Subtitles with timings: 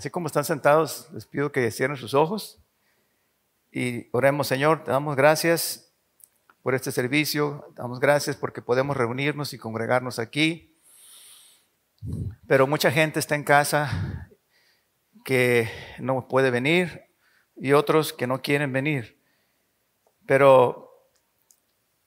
[0.00, 2.58] Así como están sentados, les pido que cierren sus ojos
[3.70, 5.92] y oremos, Señor, te damos gracias
[6.62, 10.74] por este servicio, damos gracias porque podemos reunirnos y congregarnos aquí.
[12.46, 14.30] Pero mucha gente está en casa
[15.22, 17.04] que no puede venir
[17.54, 19.20] y otros que no quieren venir.
[20.26, 21.12] Pero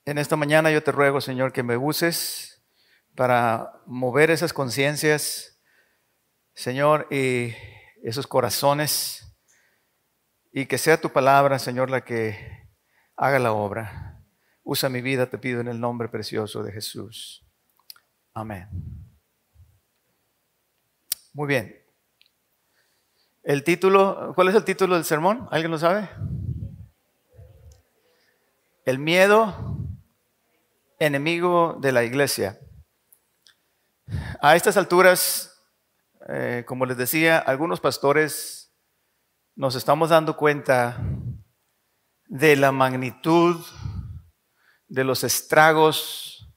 [0.05, 2.65] en esta mañana yo te ruego, Señor, que me uses
[3.13, 5.61] para mover esas conciencias,
[6.55, 7.53] Señor, y
[8.09, 9.35] esos corazones,
[10.51, 12.69] y que sea tu palabra, Señor, la que
[13.15, 14.21] haga la obra.
[14.63, 17.43] Usa mi vida, te pido en el nombre precioso de Jesús.
[18.33, 18.69] Amén.
[21.33, 21.83] Muy bien.
[23.41, 25.47] El título, ¿cuál es el título del sermón?
[25.51, 26.09] ¿Alguien lo sabe?
[28.85, 29.77] El miedo
[30.99, 32.59] enemigo de la iglesia.
[34.41, 35.52] A estas alturas,
[36.29, 38.73] eh, como les decía, algunos pastores
[39.55, 40.97] nos estamos dando cuenta
[42.25, 43.63] de la magnitud
[44.87, 46.49] de los estragos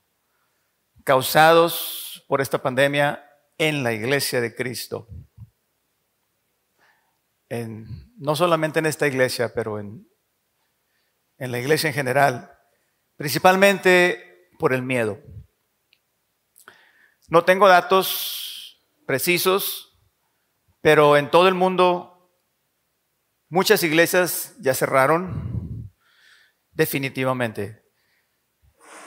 [1.03, 3.23] causados por esta pandemia
[3.57, 5.07] en la iglesia de Cristo
[7.49, 10.07] no solamente en esta iglesia, pero en,
[11.37, 12.51] en la iglesia en general,
[13.15, 15.19] principalmente por el miedo.
[17.29, 18.46] No tengo datos
[19.07, 19.97] precisos,
[20.81, 22.29] pero en todo el mundo
[23.49, 25.91] muchas iglesias ya cerraron
[26.73, 27.83] definitivamente.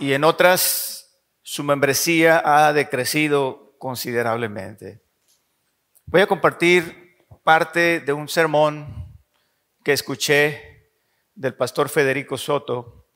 [0.00, 5.04] Y en otras su membresía ha decrecido considerablemente.
[6.06, 9.16] Voy a compartir parte de un sermón
[9.84, 10.92] que escuché
[11.34, 13.08] del pastor Federico Soto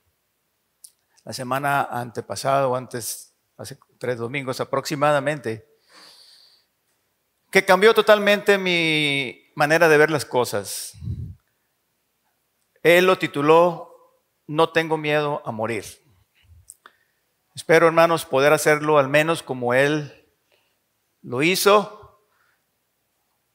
[1.24, 5.73] la semana antepasada o antes, hace tres domingos aproximadamente,
[7.54, 10.94] que cambió totalmente mi manera de ver las cosas.
[12.82, 13.94] Él lo tituló
[14.48, 15.84] No tengo miedo a morir.
[17.54, 20.34] Espero, hermanos, poder hacerlo al menos como Él
[21.22, 22.26] lo hizo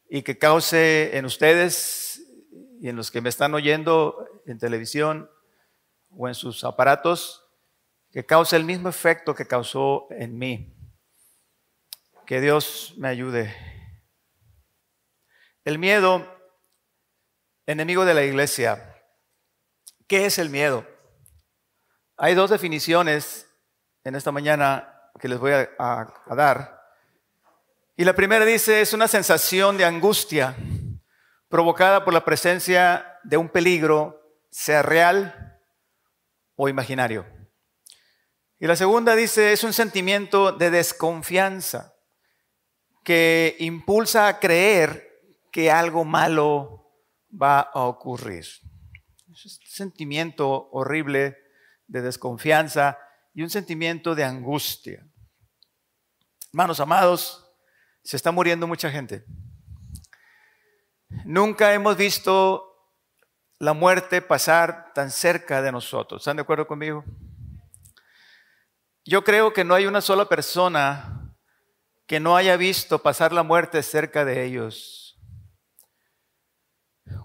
[0.09, 2.23] y que cause en ustedes
[2.79, 5.29] y en los que me están oyendo en televisión
[6.12, 7.46] o en sus aparatos,
[8.12, 10.73] que cause el mismo efecto que causó en mí.
[12.25, 13.69] Que Dios me ayude.
[15.69, 16.25] El miedo,
[17.68, 19.03] enemigo de la iglesia.
[20.07, 20.84] ¿Qué es el miedo?
[22.18, 23.47] Hay dos definiciones
[24.03, 26.81] en esta mañana que les voy a, dar.
[27.96, 30.56] Y la primera dice, es una sensación de angustia
[31.50, 35.62] provocada por la presencia de un peligro, sea real
[36.56, 37.28] o imaginario.
[38.58, 41.94] Y la segunda dice, es un sentimiento de desconfianza
[43.03, 45.09] que impulsa a creer
[45.51, 46.93] que algo malo
[47.29, 48.45] va a ocurrir.
[49.31, 51.37] Es un sentimiento horrible
[51.87, 52.97] de desconfianza
[53.33, 55.05] y un sentimiento de angustia.
[56.51, 57.45] Hermanos amados,
[58.03, 59.23] se está muriendo mucha gente.
[61.25, 62.66] Nunca hemos visto
[63.59, 66.21] la muerte pasar tan cerca de nosotros.
[66.21, 67.03] ¿Están de acuerdo conmigo?
[69.05, 71.35] Yo creo que no hay una sola persona
[72.07, 74.98] que no haya visto pasar la muerte cerca de ellos.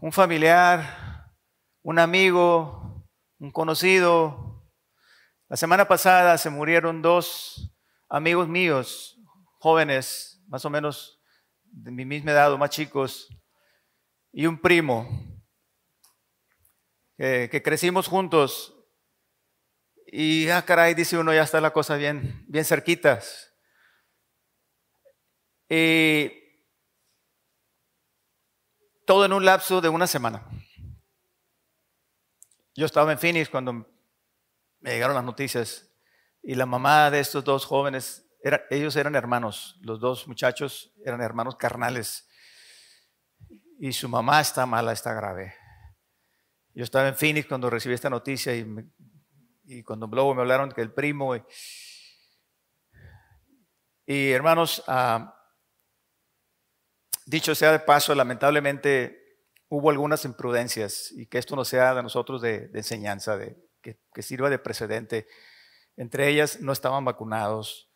[0.04, 1.32] Un familiar,
[1.80, 4.62] un amigo, un conocido.
[5.48, 7.74] La semana pasada se murieron dos
[8.10, 9.18] amigos míos,
[9.60, 11.22] jóvenes, más o menos
[11.62, 13.34] de mi misma edad o más chicos,
[14.30, 15.08] y un primo,
[17.16, 18.76] que, crecimos juntos.
[20.06, 23.54] Y, ah, caray, dice uno, ya está la cosa bien, bien cerquitas.
[25.66, 26.43] Y
[29.06, 30.46] todo en un lapso de una semana.
[32.74, 33.72] Yo estaba en Phoenix cuando
[34.80, 35.90] me llegaron las noticias
[36.42, 38.24] y la mamá de estos dos jóvenes
[38.68, 42.28] ellos eran hermanos, los dos muchachos eran hermanos carnales.
[43.78, 45.54] Y su mamá está mala, está grave.
[46.74, 50.92] Yo estaba en Phoenix cuando recibí esta noticia y, cuando luego me hablaron que el
[50.92, 51.34] primo.
[54.06, 55.34] Y, hermanos, ah,
[57.24, 59.38] dicho sea de paso, lamentablemente
[59.68, 64.22] hubo algunas imprudencias y que esto no sea de nosotros de, enseñanza, de, que, que
[64.22, 65.26] sirva de precedente.
[65.96, 67.90] Entre ellas no estaban vacunados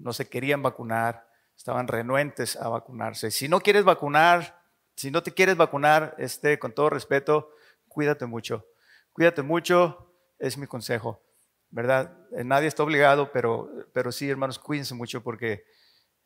[0.00, 3.30] no se querían vacunar, estaban renuentes a vacunarse.
[3.30, 4.62] Si no quieres vacunar,
[4.96, 7.50] si no te quieres vacunar, este, con todo respeto,
[7.88, 8.66] cuídate mucho.
[9.12, 11.22] Cuídate mucho, es mi consejo,
[11.70, 12.16] ¿verdad?
[12.36, 15.64] Eh, nadie está obligado, pero, pero sí, hermanos, cuídense mucho porque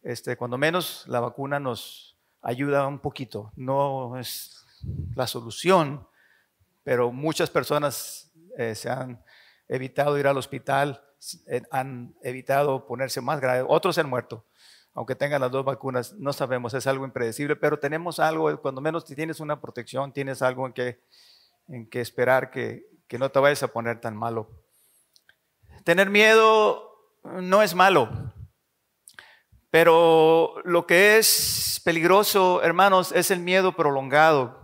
[0.03, 2.14] este, cuando menos la vacuna nos
[2.45, 3.51] ayuda un poquito.
[3.57, 4.65] No es
[5.17, 6.07] la solución,
[6.85, 9.25] pero muchas personas eh, se han
[9.67, 11.03] evitado ir al hospital,
[11.47, 14.45] eh, han evitado ponerse más grave, otros han muerto,
[14.93, 19.07] aunque tengan las dos vacunas, no sabemos, es algo impredecible, pero tenemos algo, cuando menos
[19.07, 21.01] tienes una protección, tienes algo en que,
[21.69, 24.51] en que esperar que, que no te vayas a poner tan malo.
[25.83, 26.91] Tener miedo
[27.25, 28.09] no es malo,
[29.75, 34.63] pero lo que es peligroso, hermanos, es el miedo prolongado,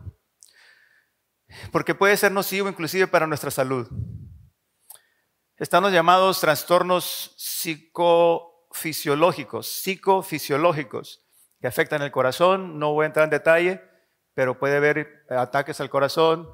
[1.73, 3.89] porque puede ser nocivo inclusive para nuestra salud.
[5.57, 11.27] Están los llamados trastornos psicofisiológicos, psicofisiológicos,
[11.61, 12.79] que afectan el corazón.
[12.79, 13.83] No voy a entrar en detalle,
[14.35, 16.49] pero puede haber ataques al corazón.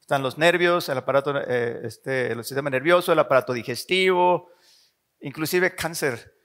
[0.00, 4.48] Están los nervios, el aparato, eh, este, el sistema nervioso, el aparato digestivo,
[5.20, 6.39] inclusive cáncer,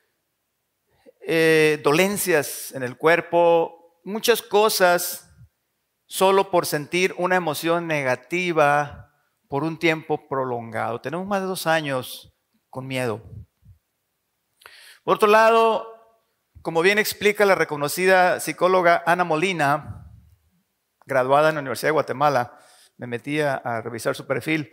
[1.28, 5.30] eh, dolencias en el cuerpo, muchas cosas
[6.06, 9.12] solo por sentir una emoción negativa
[9.48, 11.02] por un tiempo prolongado.
[11.02, 12.34] Tenemos más de dos años
[12.70, 13.22] con miedo.
[15.04, 15.88] Por otro lado,
[16.62, 20.12] como bien explica la reconocida psicóloga Ana Molina,
[21.06, 22.60] graduada en la Universidad de Guatemala,
[22.98, 24.72] me metí a, revisar su perfil.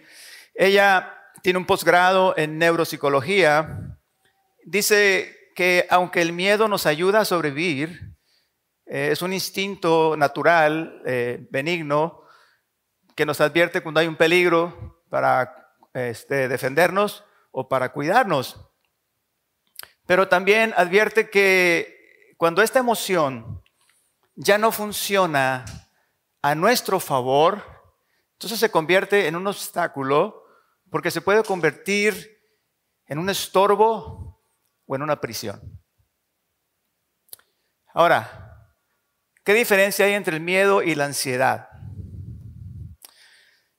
[0.55, 3.99] Ella tiene un posgrado en neuropsicología.
[4.65, 8.15] Dice que aunque el miedo nos ayuda a sobrevivir,
[8.87, 12.23] eh, es un instinto natural, eh, benigno,
[13.15, 18.61] que nos advierte cuando hay un peligro para este, defendernos o para cuidarnos.
[20.07, 23.63] Pero también advierte que cuando esta emoción
[24.35, 25.65] ya no funciona
[26.43, 27.63] a nuestro favor,
[28.33, 30.45] entonces se convierte en un obstáculo
[30.91, 32.41] porque se puede convertir
[33.07, 34.22] en un estorbo
[34.93, 35.83] o en una prisión.
[37.95, 38.69] Ahora,
[39.43, 41.71] ¿qué diferencia hay entre el miedo y la ansiedad?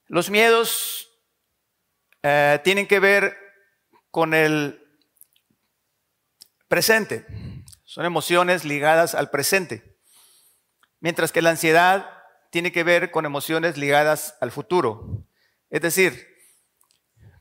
[0.07, 1.07] Los miedos
[2.23, 3.37] eh, tienen que ver
[4.09, 4.83] con el
[6.67, 7.27] presente,
[7.83, 9.99] son emociones ligadas al presente,
[10.99, 12.09] mientras que la ansiedad
[12.49, 15.27] tiene que ver con emociones ligadas al futuro.
[15.69, 16.27] Es decir,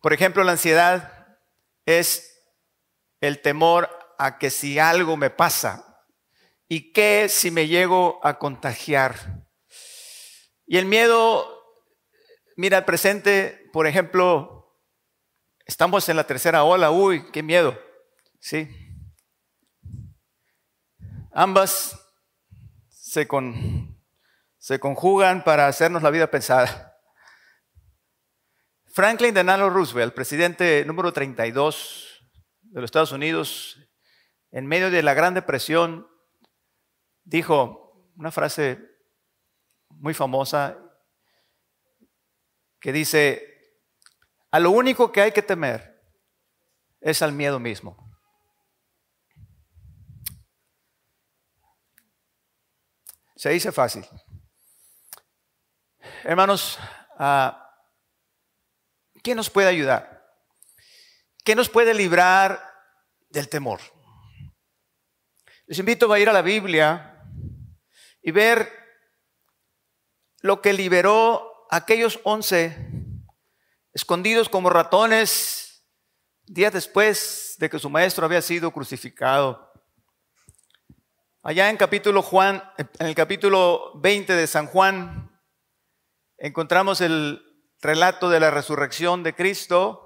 [0.03, 1.39] por ejemplo, la ansiedad
[1.87, 2.32] es
[3.23, 3.89] el temor
[4.19, 6.05] a que si algo me pasa
[6.69, 9.47] y qué si me llego a contagiar.
[10.67, 11.63] Y el miedo
[12.57, 14.79] Mira el presente, por ejemplo,
[15.65, 17.79] estamos en la tercera ola, uy, qué miedo,
[18.41, 18.69] ¿sí?
[21.33, 21.99] Ambas
[22.91, 23.27] se,
[24.59, 26.99] se conjugan para hacernos la vida pensada.
[28.89, 32.12] Franklin Delano Roosevelt, presidente número 32
[32.73, 33.79] de los Estados Unidos,
[34.51, 36.09] en medio de la Gran Depresión,
[37.23, 38.81] dijo una frase
[39.91, 40.79] muy famosa
[42.81, 43.77] que dice,
[44.51, 46.03] a lo único que hay que temer
[47.03, 48.11] es al miedo mismo.
[53.37, 54.07] Se dice fácil.
[56.25, 56.79] Hermanos,
[57.19, 57.71] ah,
[59.23, 60.22] ¿qué nos puede ayudar?
[61.45, 62.63] ¿Qué nos puede librar
[63.29, 63.81] del temor?
[65.67, 67.21] Les invito a ir a la Biblia
[68.23, 68.73] y ver
[70.41, 72.77] lo que liberó aquellos once
[73.93, 75.85] escondidos como ratones
[76.45, 79.73] días después de que su maestro había sido crucificado.
[81.43, 85.41] Allá en capítulo Juan, en el capítulo 20 de San Juan,
[86.39, 87.43] encontramos el
[87.81, 90.02] relato de la resurrección de Cristo.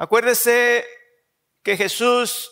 [0.00, 0.88] Acuérdese
[1.62, 2.50] que Jesús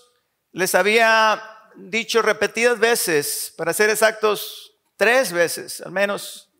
[0.52, 1.42] les había
[1.76, 6.52] dicho repetidas veces, para ser exactos, tres veces al menos,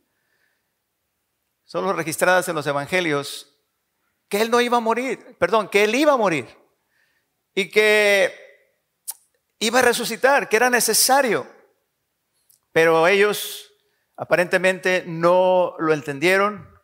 [1.64, 3.54] solo registradas en los evangelios,
[4.30, 6.49] que él no iba a morir, perdón, que él iba a morir
[7.54, 8.33] y que
[9.59, 11.47] iba a resucitar, que era necesario.
[12.73, 13.75] Pero ellos
[14.16, 16.77] aparentemente no lo entendieron,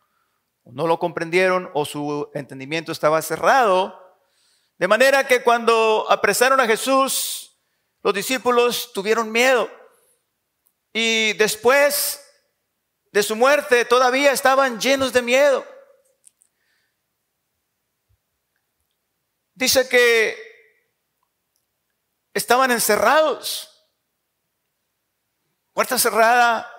[0.65, 4.01] no lo comprendieron o su entendimiento estaba cerrado.
[4.77, 7.57] De manera que cuando apresaron a Jesús,
[8.01, 9.69] los discípulos tuvieron miedo.
[10.91, 12.21] Y después
[13.11, 15.65] de su muerte todavía estaban llenos de miedo.
[19.53, 20.35] Dice que
[22.33, 23.87] estaban encerrados,
[25.73, 26.69] puerta cerrada,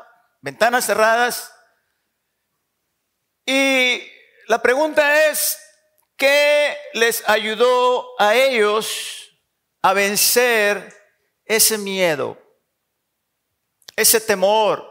[0.43, 1.55] ventanas cerradas.
[3.46, 4.02] Y
[4.48, 5.58] la pregunta es,
[6.16, 9.30] ¿qué les ayudó a ellos
[9.80, 10.92] a vencer
[11.46, 12.36] ese miedo?
[13.96, 14.86] ese temor,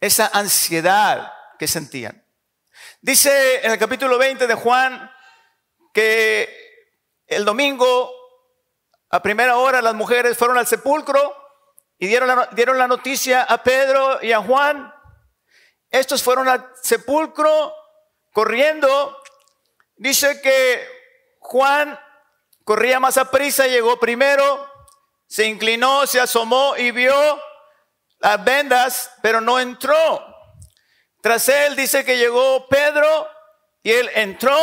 [0.00, 2.22] esa ansiedad que sentían.
[3.00, 5.10] Dice en el capítulo 20 de Juan
[5.94, 6.52] que
[7.28, 8.12] el domingo
[9.10, 11.34] a primera hora las mujeres fueron al sepulcro
[11.98, 14.92] y dieron la, dieron la noticia a Pedro y a Juan.
[15.90, 17.74] Estos fueron al sepulcro
[18.32, 19.16] corriendo.
[19.96, 20.86] Dice que
[21.38, 21.98] Juan
[22.64, 24.70] corría más a prisa, llegó primero,
[25.26, 27.14] se inclinó, se asomó y vio
[28.18, 29.96] las vendas, pero no entró.
[31.22, 33.28] Tras él dice que llegó Pedro
[33.82, 34.58] y él entró.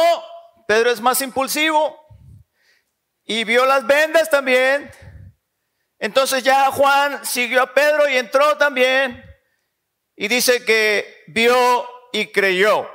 [0.67, 1.99] Pedro es más impulsivo
[3.25, 4.91] y vio las vendas también.
[5.99, 9.23] Entonces ya Juan siguió a Pedro y entró también.
[10.15, 12.89] Y dice que vio y creyó.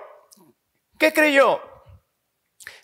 [0.98, 1.60] ¿Qué creyó?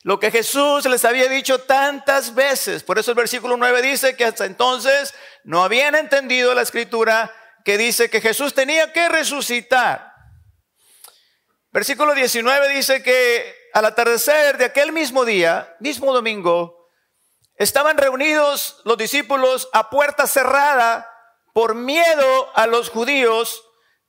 [0.02, 2.82] Lo que Jesús les había dicho tantas veces.
[2.82, 5.14] Por eso el versículo 9 dice que hasta entonces
[5.44, 10.14] no habían entendido la escritura que dice que Jesús tenía que resucitar.
[11.72, 16.88] Versículo 19 dice que al atardecer de aquel mismo día, mismo domingo,
[17.56, 21.10] estaban reunidos los discípulos a puerta cerrada
[21.52, 23.63] por miedo a los judíos.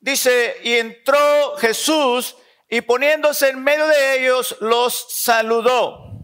[0.05, 2.35] Dice, y entró Jesús
[2.69, 6.21] y poniéndose en medio de ellos los saludó.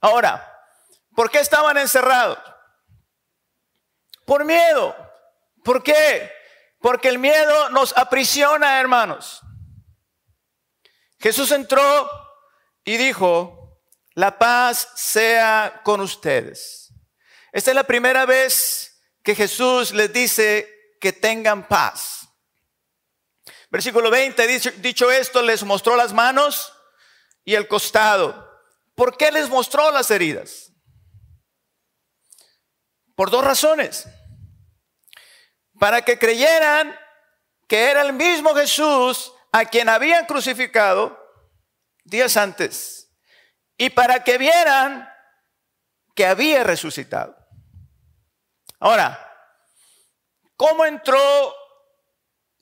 [0.00, 0.50] Ahora,
[1.14, 2.38] ¿por qué estaban encerrados?
[4.24, 4.96] Por miedo.
[5.62, 6.32] ¿Por qué?
[6.80, 9.42] Porque el miedo nos aprisiona, hermanos.
[11.18, 12.10] Jesús entró
[12.82, 13.78] y dijo,
[14.14, 16.94] la paz sea con ustedes.
[17.52, 22.21] Esta es la primera vez que Jesús les dice que tengan paz.
[23.72, 26.74] Versículo 20, dicho, dicho esto, les mostró las manos
[27.42, 28.60] y el costado.
[28.94, 30.70] ¿Por qué les mostró las heridas?
[33.14, 34.06] Por dos razones
[35.78, 36.94] para que creyeran
[37.66, 41.18] que era el mismo Jesús a quien habían crucificado
[42.04, 43.10] días antes
[43.78, 45.10] y para que vieran
[46.14, 47.34] que había resucitado.
[48.78, 49.18] Ahora,
[50.56, 51.18] ¿cómo entró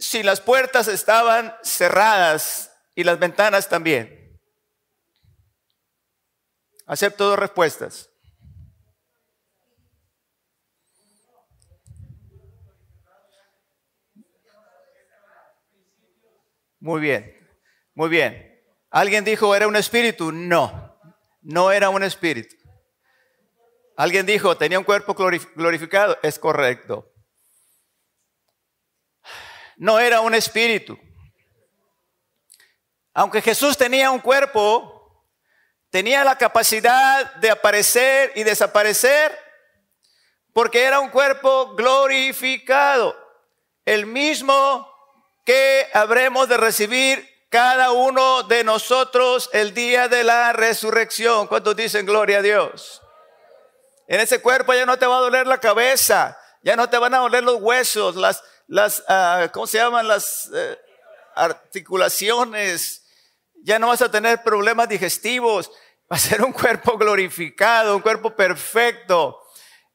[0.00, 4.40] si las puertas estaban cerradas y las ventanas también?
[6.86, 8.08] Acepto dos respuestas.
[16.80, 17.36] Muy bien,
[17.94, 18.58] muy bien.
[18.90, 20.32] ¿Alguien dijo era un espíritu?
[20.32, 20.98] No,
[21.42, 22.56] no era un espíritu.
[23.96, 26.18] ¿Alguien dijo tenía un cuerpo glorificado?
[26.22, 27.12] Es correcto.
[29.80, 30.98] No era un espíritu.
[33.14, 35.24] Aunque Jesús tenía un cuerpo,
[35.88, 39.36] tenía la capacidad de aparecer y desaparecer
[40.52, 43.16] porque era un cuerpo glorificado.
[43.86, 44.86] El mismo
[45.46, 51.46] que habremos de recibir cada uno de nosotros el día de la resurrección.
[51.46, 53.00] ¿Cuántos dicen gloria a Dios?
[54.08, 57.14] En ese cuerpo ya no te va a doler la cabeza, ya no te van
[57.14, 60.06] a doler los huesos, las, las uh, ¿cómo se llaman?
[60.06, 60.76] Las uh,
[61.34, 63.04] articulaciones,
[63.64, 65.72] ya no vas a tener problemas digestivos,
[66.10, 69.42] va a ser un cuerpo glorificado, un cuerpo perfecto.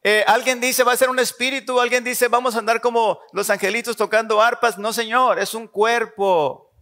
[0.03, 3.50] Eh, alguien dice va a ser un espíritu, alguien dice vamos a andar como los
[3.50, 4.77] angelitos tocando arpas.
[4.77, 6.74] No, Señor, es un cuerpo.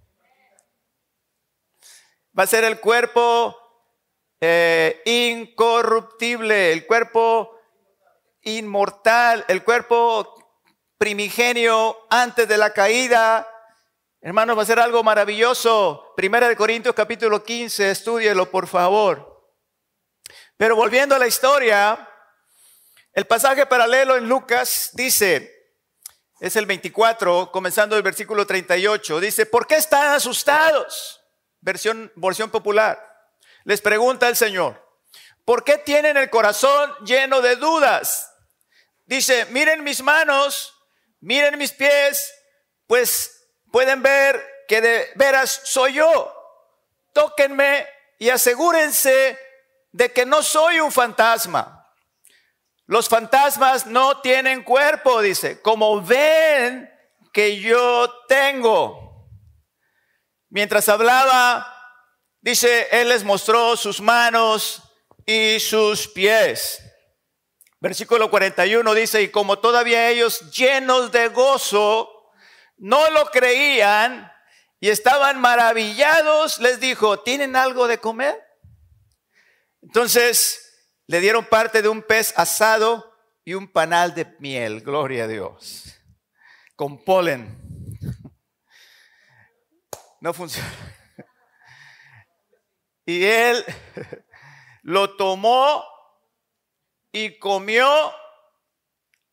[2.38, 3.56] Va a ser el cuerpo
[4.42, 7.56] eh, incorruptible, el cuerpo
[8.42, 10.43] inmortal, el cuerpo
[11.04, 13.46] primigenio antes de la caída.
[14.22, 16.14] Hermanos, va a ser algo maravilloso.
[16.16, 19.52] Primera de Corintios capítulo 15, estúdielo por favor.
[20.56, 22.08] Pero volviendo a la historia,
[23.12, 25.74] el pasaje paralelo en Lucas dice,
[26.40, 31.20] es el 24, comenzando el versículo 38, dice, ¿por qué están asustados?
[31.60, 32.98] Versión, versión popular.
[33.66, 34.82] Les pregunta el Señor,
[35.44, 38.32] ¿por qué tienen el corazón lleno de dudas?
[39.06, 40.73] Dice, miren mis manos,
[41.24, 42.34] miren mis pies,
[42.86, 46.34] pues pueden ver que de veras soy yo.
[47.14, 47.88] Tóquenme
[48.20, 49.40] y asegúrense
[49.92, 51.80] de que no soy un fantasma.
[52.86, 56.92] Los fantasmas no tienen cuerpo, dice, como ven
[57.32, 59.30] que yo tengo.
[60.50, 61.66] Mientras hablaba,
[62.42, 64.84] dice, Él les mostró sus manos
[65.26, 66.83] y sus pies.
[67.84, 72.32] Versículo 41 dice, y como todavía ellos llenos de gozo,
[72.78, 74.32] no lo creían
[74.80, 78.42] y estaban maravillados, les dijo, ¿tienen algo de comer?
[79.82, 85.28] Entonces, le dieron parte de un pez asado y un panal de miel, gloria a
[85.28, 85.84] Dios.
[86.78, 87.54] con polen.
[90.22, 90.72] No funciona.
[93.06, 93.66] Y él
[94.84, 95.93] lo tomó
[97.14, 97.88] y comió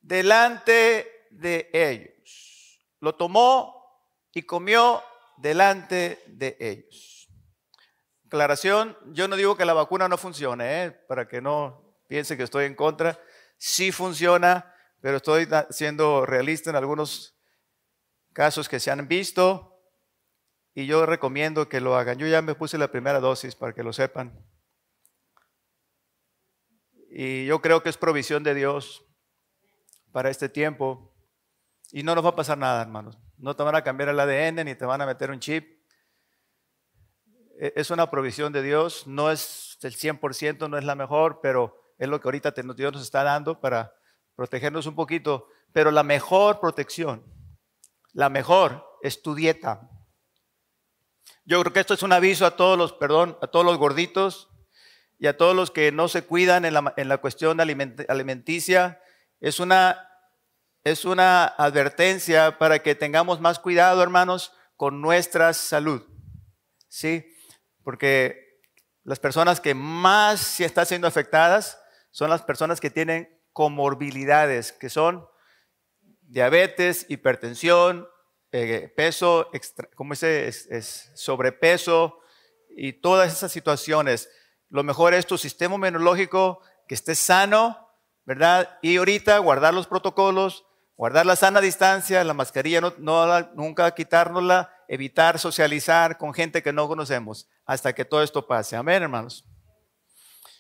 [0.01, 2.79] delante de ellos.
[3.01, 5.03] Lo tomó y comió
[5.39, 7.29] delante de ellos.
[8.27, 10.91] Aclaración, yo no digo que la vacuna no funcione, ¿eh?
[10.93, 13.19] para que no piense que estoy en contra.
[13.57, 17.35] Sí funciona, pero estoy siendo realista en algunos
[18.35, 19.83] casos que se han visto
[20.75, 22.19] y yo recomiendo que lo hagan.
[22.19, 24.39] Yo ya me puse la primera dosis para que lo sepan.
[27.13, 29.05] Y yo creo que es provisión de Dios
[30.13, 31.13] para este tiempo.
[31.91, 33.19] Y no nos va a pasar nada, hermanos.
[33.37, 35.83] No te van a cambiar el ADN ni te van a meter un chip.
[37.59, 39.09] E, es una provisión de Dios.
[39.09, 43.03] No es el 100%, no es la mejor, pero es lo que ahorita Dios nos
[43.03, 43.93] está dando para
[44.37, 45.49] protegernos un poquito.
[45.73, 47.25] Pero la mejor protección,
[48.13, 49.91] la mejor es tu dieta.
[51.45, 54.50] Yo creo que esto es un aviso a todos los, perdón, a todos los gorditos
[55.21, 59.03] y a todos los que no se cuidan en la, en la cuestión alimenticia.
[59.39, 60.09] Es una,
[60.83, 66.03] es una advertencia para que tengamos más cuidado, hermanos, con nuestra salud.
[66.89, 67.37] ¿Sí?
[67.85, 68.63] Porque
[69.05, 71.79] las personas que más se están siendo afectadas
[72.11, 75.27] son las personas que tienen comorbilidades, que son
[76.23, 78.09] diabetes, hipertensión,
[78.53, 80.15] eh, peso, extra, ¿cómo
[81.15, 82.21] sobrepeso
[82.71, 84.31] y todas esas situaciones.
[84.71, 87.89] Lo mejor es tu sistema inmunológico que esté sano,
[88.25, 88.79] ¿verdad?
[88.83, 90.65] Y ahorita guardar los protocolos,
[90.97, 96.73] guardar la sana distancia, la mascarilla, no, no nunca quitárnosla, evitar socializar con gente que
[96.73, 98.77] no conocemos hasta que todo esto pase.
[98.77, 99.45] Amén, hermanos.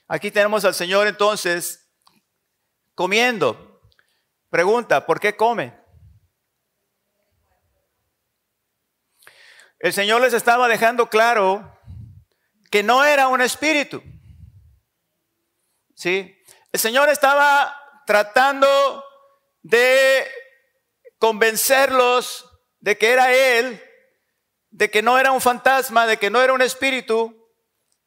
[0.09, 1.88] Aquí tenemos al Señor entonces
[2.97, 3.81] comiendo.
[4.50, 5.79] Pregunta, ¿por qué come?
[9.79, 11.79] El Señor les estaba dejando claro
[12.71, 14.02] que no era un espíritu.
[15.95, 16.37] ¿Sí?
[16.73, 19.04] El Señor estaba tratando
[19.63, 20.26] de
[21.19, 22.47] convencerlos
[22.78, 23.83] de que era Él,
[24.71, 27.37] de que no era un fantasma, de que no era un espíritu,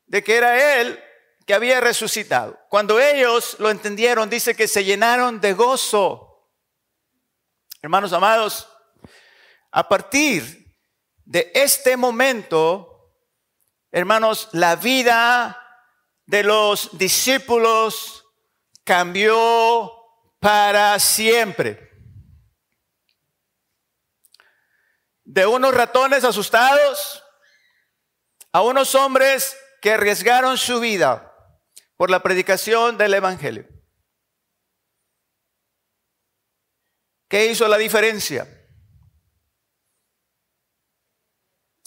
[0.08, 1.04] de que era Él
[1.46, 2.60] que había resucitado.
[2.70, 6.50] Cuando ellos lo entendieron, dice que se llenaron de gozo.
[7.82, 8.70] Hermanos amados,
[9.72, 10.74] a partir
[11.26, 12.93] de este momento,
[13.94, 15.58] hermanos, la vida
[16.26, 18.26] de los discípulos
[18.84, 19.92] cambió
[20.40, 21.92] para siempre.
[25.24, 27.24] De unos ratones asustados
[28.52, 31.32] a unos hombres que arriesgaron su vida
[31.96, 33.68] por la predicación del Evangelio.
[37.30, 38.48] ¿Qué hizo la diferencia?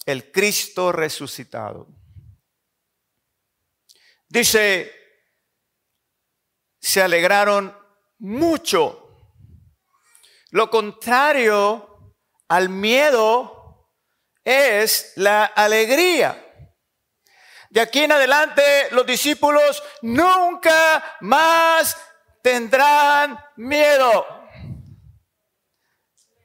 [0.07, 1.85] el Cristo resucitado.
[4.29, 4.93] Dice,
[6.79, 7.75] se alegraron
[8.19, 9.03] mucho.
[10.51, 12.15] Lo contrario
[12.47, 13.91] al miedo
[14.43, 16.43] es la alegría.
[17.69, 21.97] De aquí en adelante los discípulos nunca más
[22.41, 24.25] tendrán miedo.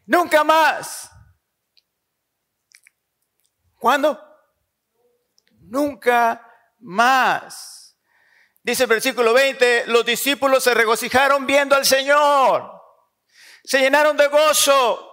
[0.07, 1.11] Nunca más.
[3.79, 4.21] ¿Cuándo?
[5.61, 6.45] Nunca
[6.81, 7.72] más.
[8.63, 12.71] Dice el versículo 20, los discípulos se regocijaron viendo al Señor.
[13.65, 15.09] Se llenaron de gozo.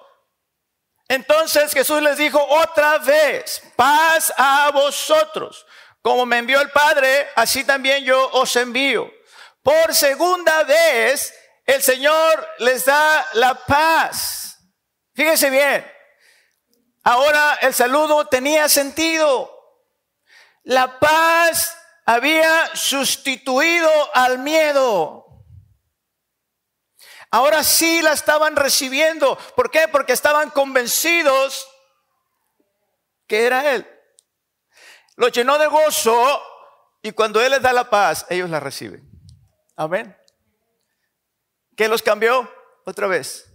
[1.08, 5.66] Entonces Jesús les dijo otra vez, paz a vosotros.
[6.02, 9.12] Como me envió el Padre, así también yo os envío.
[9.64, 11.34] Por segunda vez,
[11.66, 14.60] el Señor les da la paz.
[15.14, 15.86] Fíjense bien,
[17.04, 19.52] Ahora el saludo tenía sentido.
[20.64, 21.76] La paz
[22.10, 25.28] había sustituido al miedo.
[27.30, 29.38] Ahora sí la estaban recibiendo.
[29.56, 29.88] ¿Por qué?
[29.88, 31.70] Porque estaban convencidos
[33.28, 33.88] que era Él.
[35.18, 36.42] Lo llenó de gozo
[37.04, 39.08] y cuando Él les da la paz, ellos la reciben.
[39.76, 40.18] Amén.
[41.78, 42.52] ¿Qué los cambió?
[42.86, 43.54] Otra vez.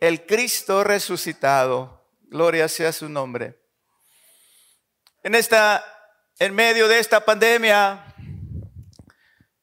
[0.00, 3.62] El Cristo resucitado Gloria sea su nombre.
[5.22, 5.95] En esta,
[6.38, 8.14] en medio de esta pandemia,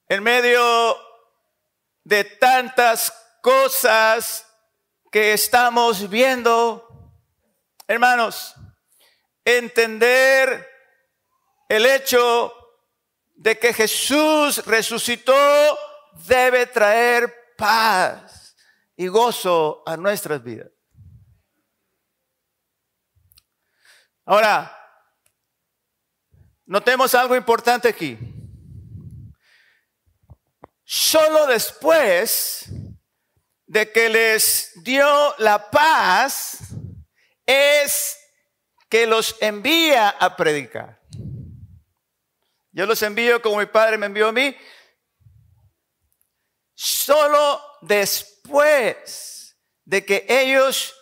[0.08, 0.98] en medio
[2.04, 4.48] de tantas cosas
[5.12, 6.88] que estamos viendo,
[7.88, 8.56] hermanos,
[9.46, 10.68] entender
[11.70, 12.52] el hecho
[13.36, 15.34] de que Jesús resucitó
[16.28, 18.56] debe traer paz
[18.96, 20.72] y gozo a nuestras vidas.
[24.26, 24.83] Ahora,
[26.66, 28.18] notemos algo importante aquí.
[30.84, 32.66] Solo después
[33.66, 36.60] de que les dio la paz
[37.46, 38.18] es
[38.90, 41.02] que los envía a predicar.
[42.72, 44.56] Yo los envío como mi padre me envió a mí.
[46.74, 50.96] Solo después de que ellos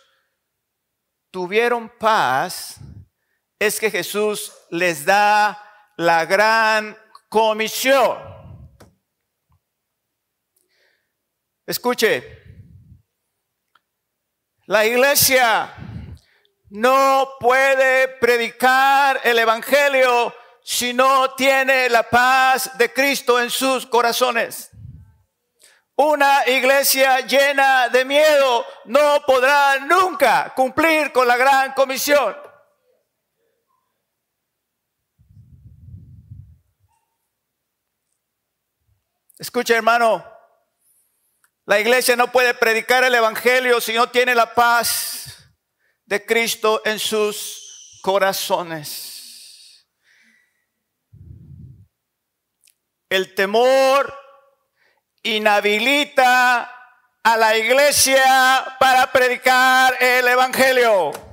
[1.30, 2.76] tuvieron paz,
[3.66, 5.56] es que Jesús les da
[5.96, 6.98] la gran
[7.28, 8.18] comisión.
[11.64, 12.42] Escuche,
[14.66, 15.72] la iglesia
[16.70, 24.70] no puede predicar el Evangelio si no tiene la paz de Cristo en sus corazones.
[25.94, 32.41] Una iglesia llena de miedo no podrá nunca cumplir con la gran comisión.
[39.42, 40.24] Escucha hermano,
[41.66, 45.50] la iglesia no puede predicar el Evangelio si no tiene la paz
[46.04, 49.84] de Cristo en sus corazones.
[53.08, 54.16] El temor
[55.24, 61.31] inhabilita a la iglesia para predicar el Evangelio.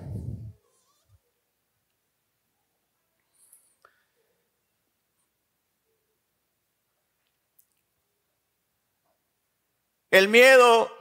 [10.12, 10.91] El miedo,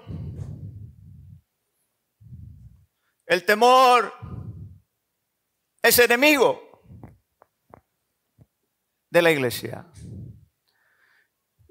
[3.26, 4.12] el temor
[5.82, 6.82] es enemigo
[9.10, 9.86] de la iglesia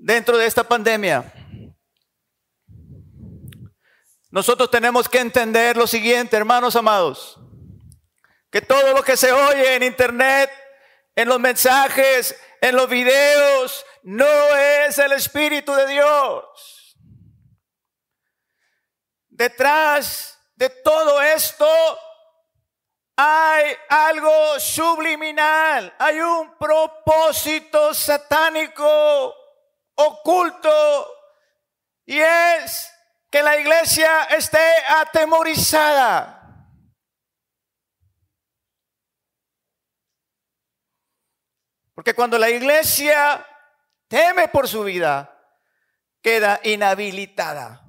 [0.07, 1.33] dentro de esta pandemia,
[4.29, 7.37] nosotros tenemos que entender lo siguiente, hermanos amados,
[8.49, 10.49] que todo lo que se oye en internet,
[11.13, 14.25] en los mensajes, en los videos, no
[14.85, 16.76] es el Espíritu de Dios.
[19.37, 21.67] Detrás de todo esto
[23.15, 29.35] hay algo subliminal, hay un propósito satánico
[29.93, 31.07] oculto
[32.03, 32.91] y es
[33.29, 36.33] que la iglesia esté atemorizada.
[41.93, 43.45] Porque cuando la iglesia
[44.07, 45.31] teme por su vida,
[46.23, 47.86] queda inhabilitada.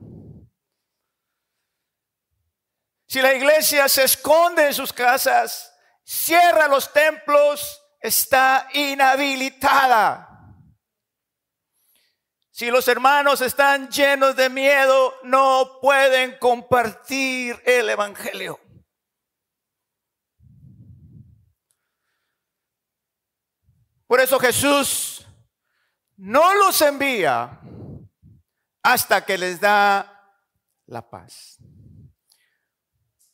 [3.08, 5.72] Si la iglesia se esconde en sus casas,
[6.04, 10.26] cierra los templos, está inhabilitada.
[12.50, 18.60] Si los hermanos están llenos de miedo, no pueden compartir el Evangelio.
[24.06, 25.26] Por eso Jesús
[26.16, 27.58] no los envía
[28.82, 30.34] hasta que les da
[30.86, 31.57] la paz.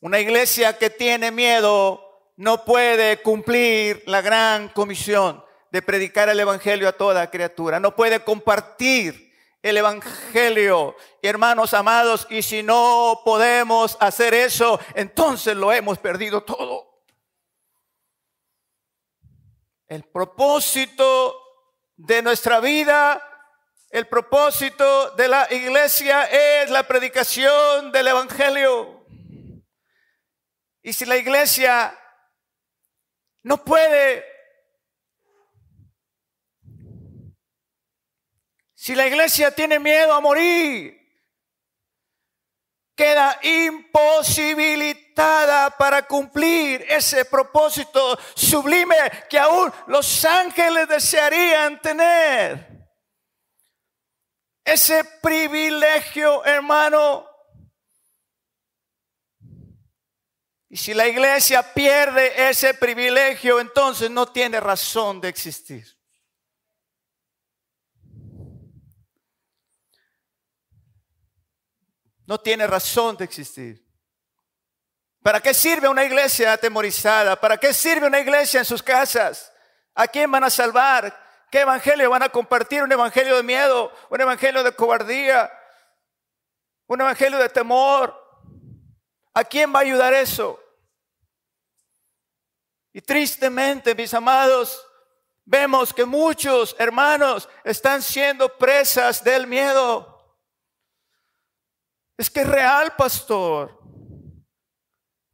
[0.05, 6.87] Una iglesia que tiene miedo no puede cumplir la gran comisión de predicar el Evangelio
[6.87, 7.79] a toda criatura.
[7.79, 15.73] No puede compartir el Evangelio, hermanos amados, y si no podemos hacer eso, entonces lo
[15.73, 17.01] hemos perdido todo.
[19.87, 21.35] El propósito
[21.95, 23.19] de nuestra vida,
[23.89, 28.94] el propósito de la iglesia es la predicación del Evangelio.
[30.85, 31.99] Y si la iglesia
[33.41, 34.23] no puede
[38.75, 40.95] Si la iglesia tiene miedo a morir,
[42.95, 48.95] queda imposibilitada para cumplir ese propósito sublime
[49.27, 52.85] que aún los ángeles desearían tener.
[54.63, 57.24] Ese privilegio, hermano.
[60.75, 65.87] Y si la iglesia pierde ese privilegio, entonces no tiene razón de existir.
[72.27, 73.87] no tiene razón de existir.
[75.23, 77.39] ¿Para qué sirve una iglesia atemorizada?
[77.39, 79.53] ¿Para qué sirve una iglesia en sus casas?
[79.93, 81.17] ¿A quién van a salvar?
[81.49, 82.83] ¿Qué evangelio van a compartir?
[82.83, 83.93] ¿Un evangelio de miedo?
[84.09, 85.49] ¿Un evangelio de cobardía?
[86.87, 88.13] ¿Un evangelio de temor?
[89.33, 90.59] ¿A quién va a ayudar eso?
[92.95, 94.87] Y tristemente, mis amados,
[95.43, 100.39] vemos que muchos hermanos están siendo presas del miedo.
[102.15, 103.77] Es que es real, pastor.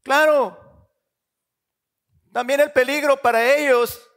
[0.01, 0.57] Claro.
[2.33, 4.09] también el peligro para ellos,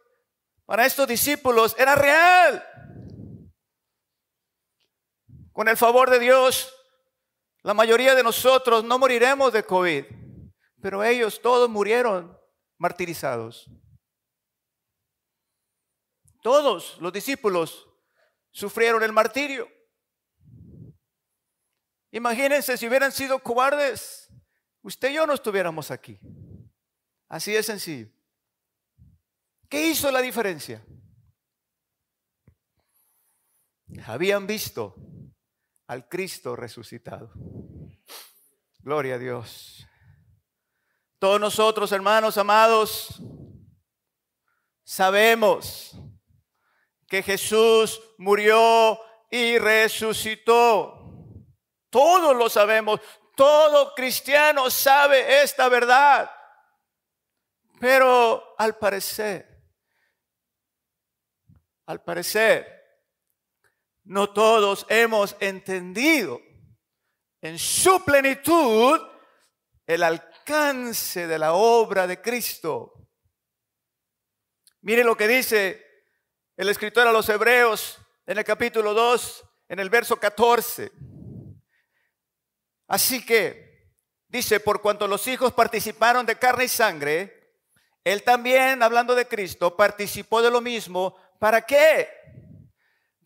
[0.65, 2.67] para estos discípulos, era real.
[5.53, 6.75] Con el favor de Dios,
[7.61, 10.07] la mayoría de nosotros no moriremos de COVID,
[10.81, 12.43] pero ellos todos murieron
[12.79, 13.71] martirizados.
[16.43, 17.89] Todos los discípulos
[18.51, 19.69] sufrieron el martirio.
[22.11, 24.29] Imagínense si hubieran sido cobardes,
[24.83, 26.19] usted y yo no estuviéramos aquí.
[27.29, 28.09] Así de sencillo.
[29.69, 30.85] ¿Qué hizo la diferencia?
[34.07, 34.95] Habían visto
[35.87, 37.33] al Cristo resucitado.
[38.79, 39.87] Gloria a Dios.
[41.25, 43.09] Todos nosotros, hermanos amados,
[44.85, 45.97] sabemos
[47.09, 51.17] que Jesús murió y resucitó.
[51.89, 53.01] Todos lo sabemos.
[53.35, 56.31] Todo cristiano sabe esta verdad.
[57.81, 59.65] Pero al parecer,
[61.87, 62.67] al parecer,
[64.03, 66.39] no todos hemos entendido
[67.41, 69.01] en su plenitud
[69.87, 72.93] el alcance de la obra de Cristo.
[74.83, 76.05] Mire lo que dice
[76.57, 80.93] el escritor a los Hebreos en el capítulo 2, en el verso 14.
[82.89, 83.89] Así que,
[84.29, 87.55] dice, por cuanto los hijos participaron de carne y sangre,
[88.05, 91.17] él también, hablando de Cristo, participó de lo mismo.
[91.39, 92.07] ¿Para qué?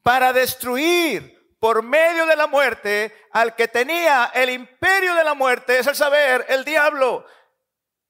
[0.03, 5.79] Para destruir por medio de la muerte al que tenía el imperio de la muerte,
[5.79, 7.27] es el saber, el diablo.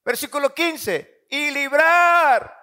[0.05, 2.57] Versículo 15, y librar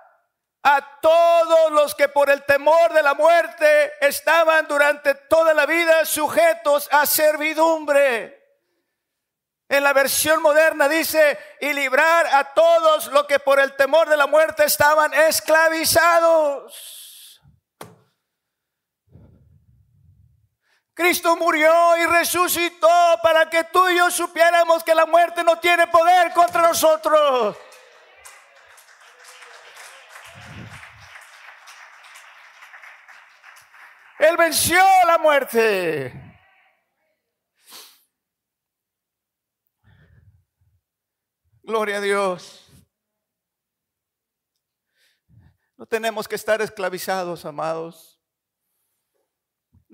[0.63, 6.05] a todos los que por el temor de la muerte estaban durante toda la vida
[6.05, 8.43] sujetos a servidumbre.
[9.69, 14.17] En la versión moderna dice, y librar a todos los que por el temor de
[14.17, 17.04] la muerte estaban esclavizados.
[20.95, 22.87] Cristo murió y resucitó
[23.21, 27.57] para que tú y yo supiéramos que la muerte no tiene poder contra nosotros.
[34.17, 36.13] Él venció la muerte.
[41.61, 42.71] Gloria a Dios.
[45.75, 48.14] No tenemos que estar esclavizados, amados.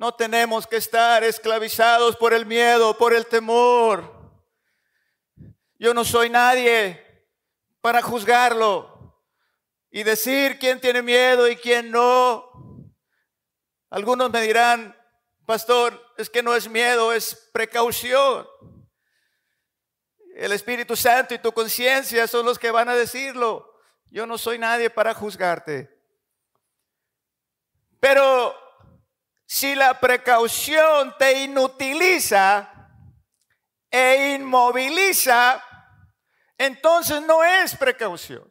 [0.01, 4.11] No tenemos que estar esclavizados por el miedo, por el temor.
[5.77, 7.29] Yo no soy nadie
[7.81, 9.15] para juzgarlo
[9.91, 12.49] y decir quién tiene miedo y quién no.
[13.91, 14.97] Algunos me dirán,
[15.45, 18.47] pastor, es que no es miedo, es precaución.
[20.35, 23.71] El Espíritu Santo y tu conciencia son los que van a decirlo.
[24.09, 25.95] Yo no soy nadie para juzgarte.
[27.99, 28.70] Pero
[29.51, 32.71] si la precaución te inutiliza
[33.91, 35.61] e inmoviliza,
[36.57, 38.49] entonces no es precaución.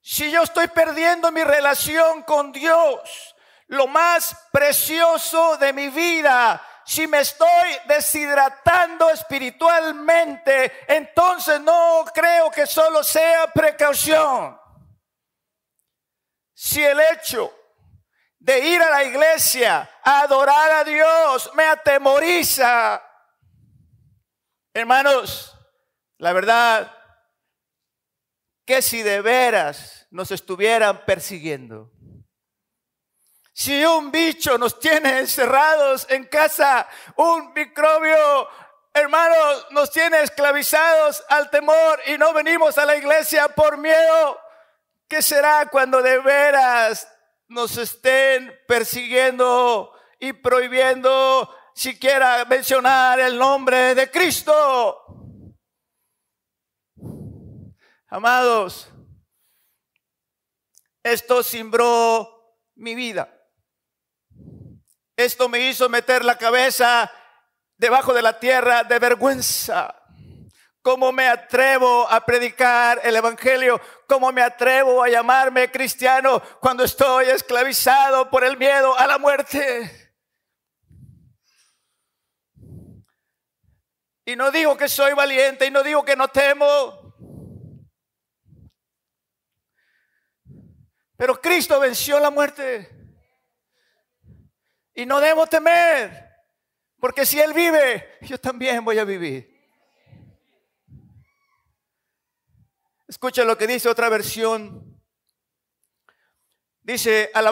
[0.00, 3.34] Si yo estoy perdiendo mi relación con Dios,
[3.66, 12.68] lo más precioso de mi vida, si me estoy deshidratando espiritualmente, entonces no creo que
[12.68, 14.56] solo sea precaución.
[16.54, 17.65] Si el hecho
[18.46, 23.02] de ir a la iglesia a adorar a Dios me atemoriza,
[24.72, 25.52] hermanos,
[26.18, 26.96] la verdad
[28.64, 31.90] que si de veras nos estuvieran persiguiendo,
[33.52, 38.48] si un bicho nos tiene encerrados en casa, un microbio,
[38.94, 44.40] hermanos, nos tiene esclavizados al temor y no venimos a la iglesia por miedo,
[45.08, 47.08] ¿qué será cuando de veras
[47.48, 55.02] nos estén persiguiendo y prohibiendo siquiera mencionar el nombre de Cristo?
[58.08, 58.88] Amados,
[61.02, 63.32] esto cimbró mi vida.
[65.16, 67.10] Esto me hizo meter la cabeza
[67.76, 69.95] debajo de la tierra de vergüenza.
[70.86, 73.80] ¿Cómo me atrevo a predicar el Evangelio?
[74.06, 80.14] ¿Cómo me atrevo a llamarme cristiano cuando estoy esclavizado por el miedo a la muerte?
[84.24, 87.16] Y no digo que soy valiente y no digo que no temo.
[91.16, 92.88] Pero Cristo venció la muerte.
[94.94, 96.30] Y no debo temer,
[97.00, 99.55] porque si Él vive, yo también voy a vivir.
[103.08, 105.00] Escucha lo que dice otra versión.
[106.80, 107.46] Dice, al,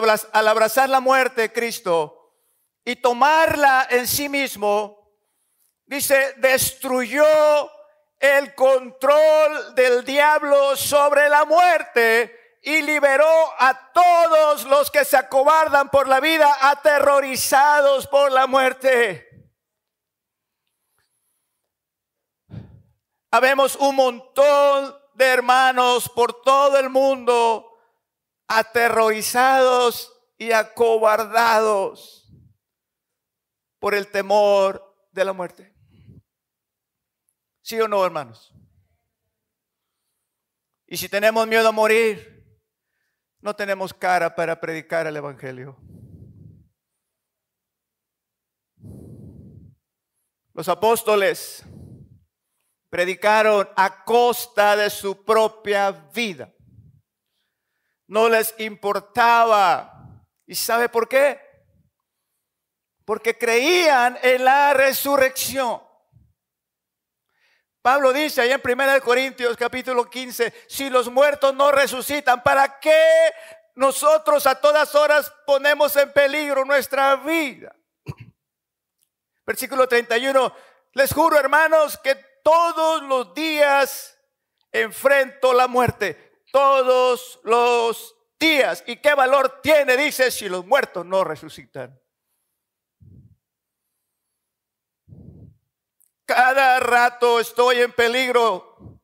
[0.47, 2.33] abrazar la muerte, Cristo,
[2.83, 5.11] y tomarla en sí mismo,
[5.85, 7.25] dice, destruyó
[8.19, 15.89] el control del diablo sobre la muerte y liberó a todos los que se acobardan
[15.89, 19.29] por la vida, aterrorizados por la muerte.
[23.31, 27.71] Habemos un montón de hermanos por todo el mundo
[28.47, 32.29] aterrorizados y acobardados
[33.79, 35.73] por el temor de la muerte.
[37.61, 38.53] ¿Sí o no, hermanos?
[40.87, 42.45] Y si tenemos miedo a morir,
[43.39, 45.77] no tenemos cara para predicar el Evangelio.
[50.53, 51.65] Los apóstoles
[52.95, 56.49] predicaron a costa de su propia vida.
[58.07, 60.23] No les importaba.
[60.47, 61.41] ¿Y sabe por qué?
[63.03, 65.83] Porque creían en la resurrección.
[67.81, 73.03] Pablo dice ahí en 1 Corintios capítulo 15, si los muertos no resucitan, ¿para qué
[73.73, 77.75] nosotros a todas horas ponemos en peligro nuestra vida?
[79.45, 80.55] Versículo 31,
[80.93, 84.19] les juro hermanos que todos los días
[84.71, 88.83] enfrento la muerte, todos los días.
[88.85, 91.99] ¿Y qué valor tiene, dice, si los muertos no resucitan?
[96.25, 98.99] Cada rato estoy en peligro.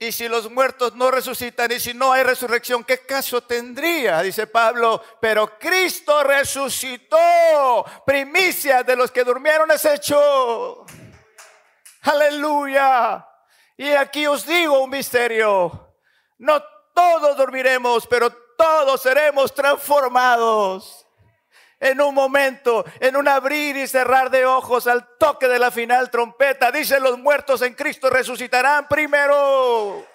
[0.00, 4.22] Y si los muertos no resucitan y si no hay resurrección, ¿qué caso tendría?
[4.22, 7.84] Dice Pablo, pero Cristo resucitó.
[8.04, 10.84] Primicia de los que durmieron es hecho.
[12.02, 13.26] Aleluya.
[13.76, 15.94] Y aquí os digo un misterio.
[16.38, 16.62] No
[16.94, 21.06] todos dormiremos, pero todos seremos transformados
[21.80, 26.10] en un momento, en un abrir y cerrar de ojos al toque de la final
[26.10, 26.70] trompeta.
[26.70, 30.06] Dice, los muertos en Cristo resucitarán primero.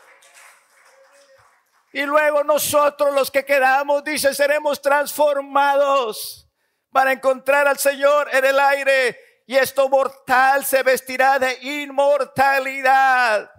[1.92, 6.48] Y luego nosotros los que quedamos, dice, seremos transformados
[6.92, 9.27] para encontrar al Señor en el aire.
[9.48, 13.50] Y esto mortal se vestirá de inmortalidad.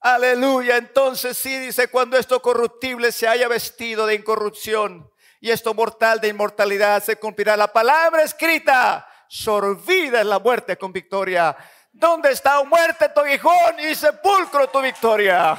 [0.00, 0.76] Aleluya.
[0.78, 5.08] Entonces sí dice, cuando esto corruptible se haya vestido de incorrupción
[5.40, 7.56] y esto mortal de inmortalidad se cumplirá.
[7.56, 11.56] La palabra escrita, sorbida en la muerte con victoria.
[11.92, 15.56] ¿Dónde está muerte tu aguijón y sepulcro tu victoria?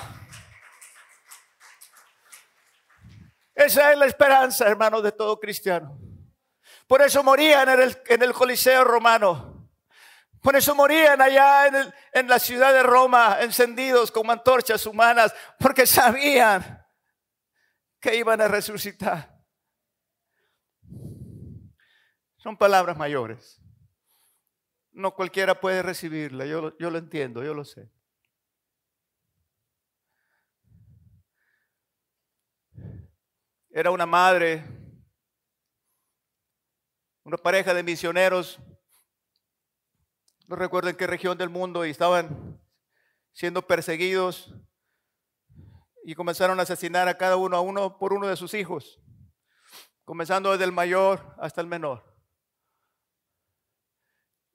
[3.56, 6.11] Esa es la esperanza, hermano, de todo cristiano.
[6.92, 9.72] Por eso morían en el, Coliseo romano.
[10.42, 16.86] Por eso morían allá en, la ciudad de Roma, encendidos como antorchas humanas, porque sabían
[18.02, 19.40] que iban a resucitar.
[22.36, 23.62] Son palabras mayores.
[24.92, 27.90] No cualquiera puede recibirla, yo lo entiendo, yo lo sé.
[33.70, 34.81] Era una madre,
[37.24, 38.60] una pareja de misioneros,
[40.48, 42.60] no recuerdo en qué región del mundo, y estaban
[43.32, 44.54] siendo perseguidos
[46.04, 49.00] y comenzaron a asesinar a cada uno a uno por uno de sus hijos,
[50.04, 52.04] comenzando desde el mayor hasta el menor.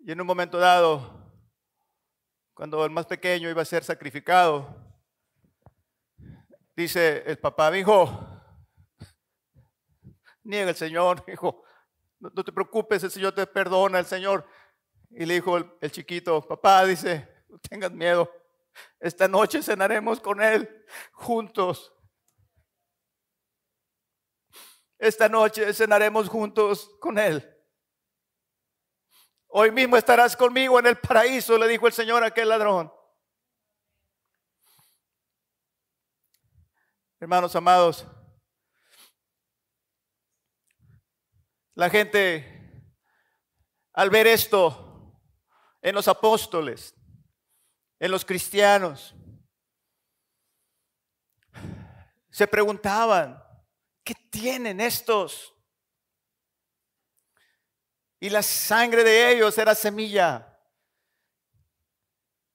[0.00, 1.32] Y en un momento dado,
[2.54, 4.76] cuando el más pequeño iba a ser sacrificado,
[6.74, 8.08] dice el papá, hijo,
[10.42, 11.65] niega el Señor, hijo,
[12.18, 14.46] no, te preocupes, el Señor te perdona, el Señor.
[15.10, 18.30] Y le dijo el, el chiquito, papá, dice, no tengas miedo,
[19.00, 21.92] esta noche cenaremos con Él juntos.
[24.98, 27.52] Esta noche cenaremos juntos con Él.
[29.48, 32.92] Hoy mismo estarás conmigo en el paraíso, le dijo el Señor a aquel ladrón.
[37.20, 38.06] Hermanos amados,
[41.76, 42.54] la gente
[43.92, 45.14] al ver esto
[45.80, 46.94] en los apóstoles,
[47.98, 49.14] en los cristianos,
[52.30, 53.42] se preguntaban,
[54.02, 55.54] ¿qué tienen estos?
[58.20, 60.58] Y la sangre de ellos era semilla.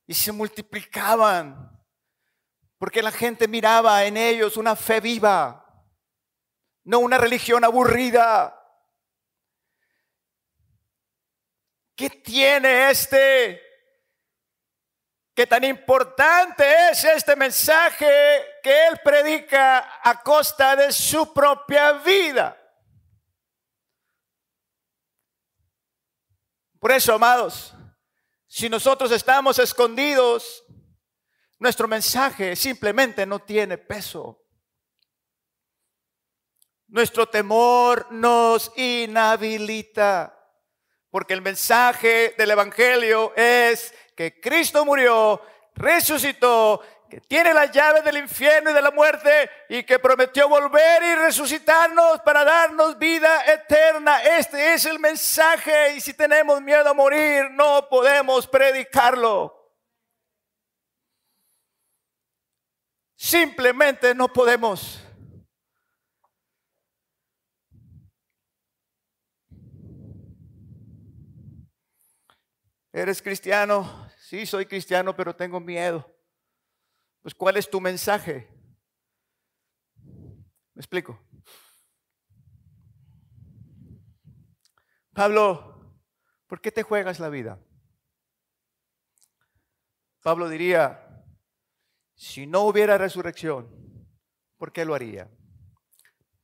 [0.06, 1.68] Y se multiplicaban.
[2.78, 5.86] Porque la gente miraba en ellos una fe viva.
[6.84, 8.61] No una religión aburrida.
[11.96, 13.72] ¿Qué tiene este
[15.34, 18.06] que tan importante es este mensaje
[18.62, 22.58] que él predica a costa de su propia vida.
[26.80, 27.74] Por eso, amados,
[28.48, 30.64] si nosotros estamos escondidos,
[31.60, 34.44] nuestro mensaje simplemente no tiene peso.
[36.88, 40.41] Nuestro temor nos inhabilita,
[41.12, 45.42] porque el mensaje del Evangelio es que Cristo murió,
[45.76, 51.04] resucitó que tiene las llaves del infierno y de la muerte y que prometió volver
[51.04, 54.24] y resucitarnos para darnos vida eterna.
[54.24, 59.58] Este es el mensaje y si tenemos miedo a morir no podemos predicarlo.
[63.18, 65.02] Simplemente no podemos.
[72.94, 74.10] ¿Eres cristiano?
[74.18, 76.06] Sí, soy cristiano, pero tengo miedo.
[77.22, 78.50] Pues ¿cuál es tu mensaje?
[80.74, 81.20] ¿Me explico?
[85.14, 85.96] Pablo,
[86.48, 87.60] ¿por qué te juegas la vida?
[90.22, 91.24] Pablo diría,
[92.16, 93.70] si no hubiera resurrección,
[94.58, 95.30] ¿por qué lo haría?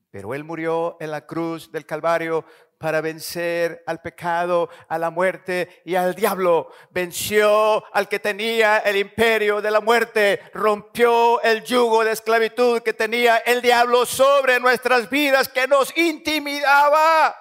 [0.10, 2.45] Pero Él murió en la cruz del Calvario
[2.78, 6.72] para vencer al pecado, a la muerte y al diablo.
[6.92, 12.94] Venció al que tenía el imperio de la muerte, rompió el yugo de esclavitud que
[12.94, 17.36] tenía el diablo sobre nuestras vidas, que nos intimidaba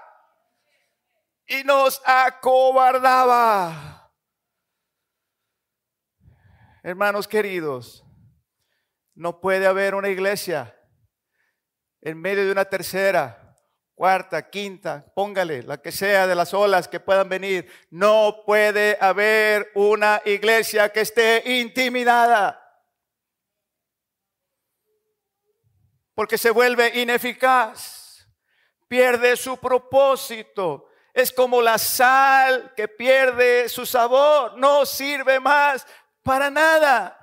[1.47, 3.82] y nos acobardaba.
[6.82, 8.05] Hermanos queridos,
[9.14, 10.72] no puede haber una iglesia
[12.01, 13.45] en medio de una tercera
[13.97, 17.68] cuarta, quinta, póngale, la que sea de las olas que puedan venir.
[17.90, 22.62] No puede haber una iglesia que esté intimidada.
[26.14, 28.28] Porque se vuelve ineficaz,
[28.86, 30.90] pierde su propósito.
[31.14, 35.86] Es como la sal que pierde su sabor, no sirve más
[36.22, 37.18] para nada.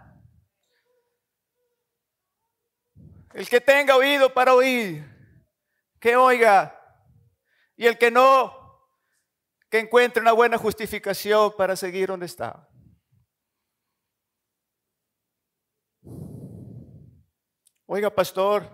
[3.32, 5.13] El que tenga oído para oír
[6.04, 6.78] que oiga.
[7.78, 8.54] Y el que no,
[9.70, 12.70] que encuentre una buena justificación para seguir donde está.
[17.86, 18.70] Oiga, pastor,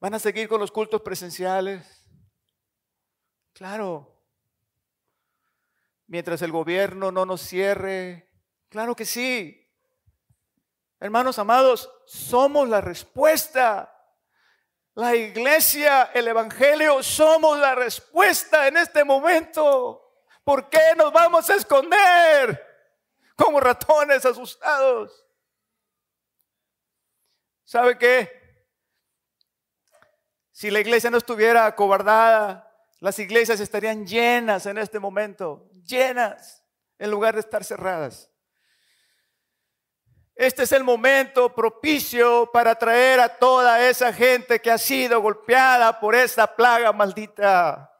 [0.00, 2.04] ¿van a seguir con los cultos presenciales?
[3.52, 4.20] Claro.
[6.08, 8.32] Mientras el gobierno no nos cierre.
[8.68, 9.64] Claro que sí.
[10.98, 13.94] Hermanos amados, somos la respuesta
[14.98, 20.12] la iglesia, el Evangelio, somos la respuesta en este momento.
[20.42, 22.60] ¿Por qué nos vamos a esconder
[23.36, 25.24] como ratones asustados?
[27.64, 28.28] ¿Sabe qué?
[30.50, 32.68] Si la iglesia no estuviera acobardada,
[32.98, 36.64] las iglesias estarían llenas en este momento, llenas,
[36.98, 38.32] en lugar de estar cerradas.
[40.38, 45.98] Este es el momento propicio para traer a toda esa gente que ha sido golpeada
[45.98, 47.92] por esta plaga maldita.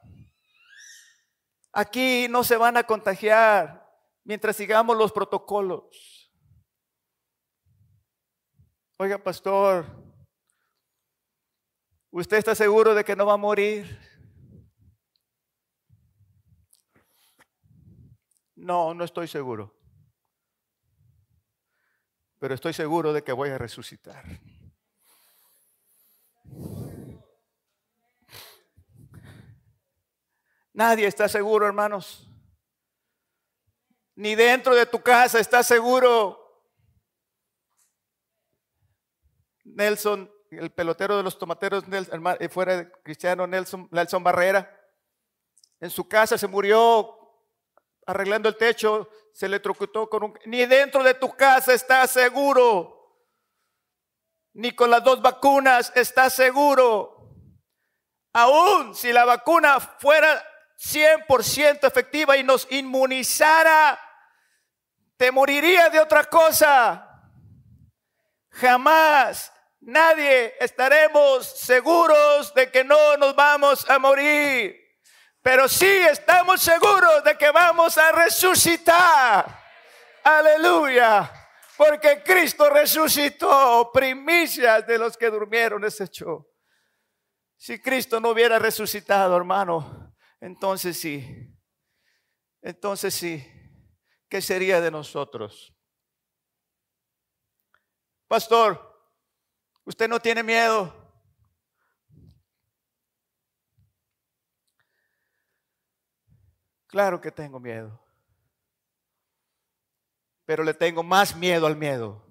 [1.72, 3.84] Aquí no se van a contagiar
[4.22, 6.32] mientras sigamos los protocolos.
[8.98, 9.84] Oiga, pastor,
[12.12, 13.98] ¿usted está seguro de que no va a morir?
[18.54, 19.77] No, no estoy seguro
[22.38, 24.24] pero estoy seguro de que voy a resucitar.
[30.72, 32.28] Nadie está seguro, hermanos.
[34.14, 36.38] Ni dentro de tu casa está seguro.
[39.64, 41.84] Nelson, el pelotero de los tomateros,
[42.40, 44.74] eh, fuera de cristiano, Nelson, Nelson Barrera,
[45.80, 47.17] en su casa se murió
[48.08, 50.38] arreglando el techo, se le electrocutó con un...
[50.46, 53.20] Ni dentro de tu casa estás seguro.
[54.54, 57.34] Ni con las dos vacunas estás seguro.
[58.32, 60.42] Aún si la vacuna fuera
[60.78, 64.00] 100% efectiva y nos inmunizara,
[65.18, 67.04] te moriría de otra cosa.
[68.52, 74.87] Jamás nadie estaremos seguros de que no nos vamos a morir.
[75.50, 79.58] Pero sí estamos seguros de que vamos a resucitar.
[80.22, 81.32] Aleluya.
[81.74, 86.46] Porque Cristo resucitó, primicias de los que durmieron ese show.
[87.56, 91.26] Si Cristo no hubiera resucitado, hermano, entonces sí.
[92.60, 93.42] Entonces sí.
[94.28, 95.74] ¿Qué sería de nosotros?
[98.28, 99.02] pastor,
[99.86, 100.97] usted no tiene miedo.
[106.88, 108.02] Claro que tengo miedo,
[110.46, 112.24] pero le tengo más miedo al miedo.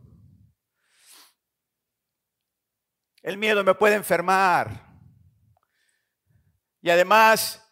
[3.21, 4.87] El miedo me puede enfermar.
[6.81, 7.63] Y además,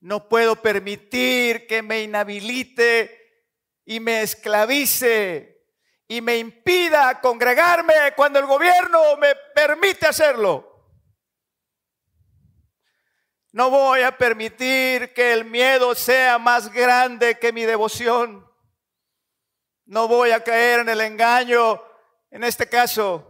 [0.00, 3.46] no puedo permitir que me inhabilite
[3.84, 5.66] y me esclavice
[6.08, 10.67] y me impida congregarme cuando el gobierno me permite hacerlo.
[13.52, 18.46] No voy a permitir que el miedo sea más grande que mi devoción.
[19.86, 21.82] No voy a caer en el engaño.
[22.30, 23.24] En este caso,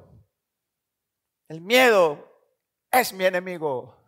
[1.48, 2.24] el miedo
[2.90, 3.98] es mi enemigo.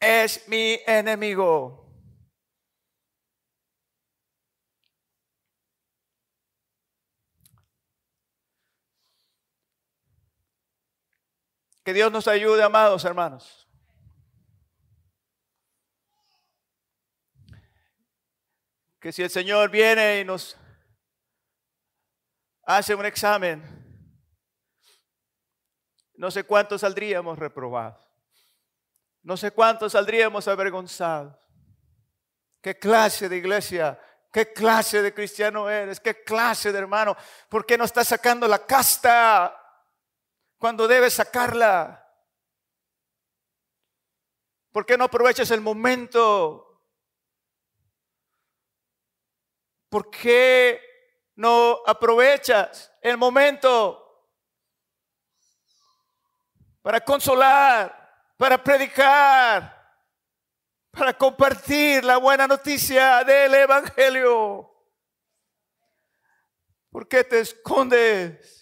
[0.00, 1.87] es mi enemigo.
[11.88, 13.66] Que Dios nos ayude, amados hermanos.
[19.00, 20.54] Que si el Señor viene y nos
[22.64, 23.64] hace un examen,
[26.16, 28.06] no sé cuántos saldríamos reprobados.
[29.22, 31.38] No sé cuántos saldríamos avergonzados.
[32.60, 33.98] ¿Qué clase de iglesia?
[34.30, 36.00] ¿Qué clase de cristiano eres?
[36.00, 37.16] ¿Qué clase de hermano?
[37.48, 39.67] ¿Por qué no estás sacando la casta
[40.58, 42.04] cuando debes sacarla?
[44.72, 46.84] ¿Por qué no aprovechas el momento?
[49.88, 50.82] ¿Por qué
[51.36, 54.04] no aprovechas el momento
[56.82, 59.78] para consolar, para predicar,
[60.90, 64.68] para compartir la buena noticia del Evangelio.
[66.90, 68.57] ¿Por qué te escondes?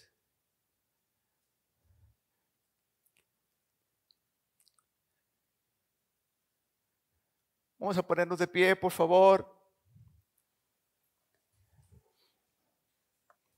[7.87, 9.49] Vamos a ponernos de pie, por favor.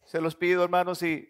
[0.05, 1.27] Se los pido, hermanos, y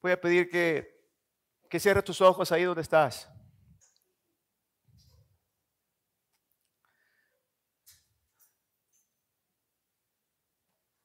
[0.00, 1.06] voy a pedir que,
[1.68, 3.28] que cierres tus ojos ahí donde estás.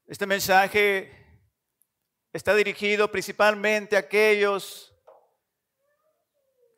[0.08, 1.12] Este mensaje
[2.32, 4.89] está dirigido principalmente a aquellos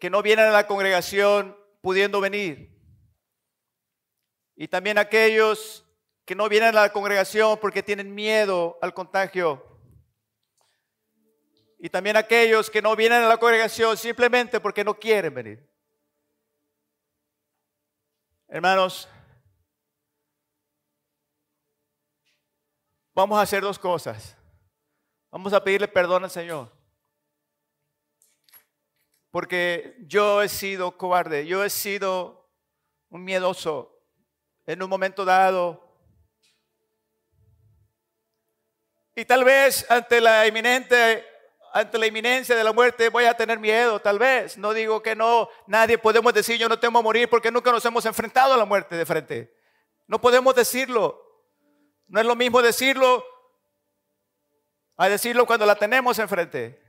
[0.02, 2.76] que no vienen a la congregación pudiendo venir.
[4.56, 5.86] Y también aquellos
[6.26, 9.64] que no vienen a la congregación porque tienen miedo al contagio
[11.78, 15.70] y también aquellos que no vienen a la congregación simplemente porque no quieren venir.
[18.48, 19.08] Hermanos,
[23.14, 24.36] vamos a hacer dos cosas.
[25.30, 26.81] Vamos a pedirle perdón al Señor.
[29.32, 32.50] Porque yo he sido cobarde, yo he sido
[33.10, 33.98] un miedoso
[34.66, 35.88] en un momento dado.
[39.16, 41.26] Y tal vez ante la inminente
[41.74, 44.58] ante la inminencia de la muerte voy a tener miedo, tal vez.
[44.58, 47.86] No digo que no, nadie podemos decir yo no temo a morir porque nunca nos
[47.86, 49.56] hemos enfrentado a la muerte de frente.
[50.08, 51.26] No podemos decirlo.
[52.08, 53.24] No es lo mismo decirlo
[54.98, 56.82] a decirlo cuando la tenemos enfrente.